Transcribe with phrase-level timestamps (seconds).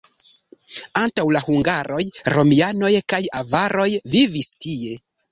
[1.01, 1.99] Antaŭ la hungaroj
[2.35, 3.85] romianoj kaj avaroj
[4.15, 4.97] vivis tie.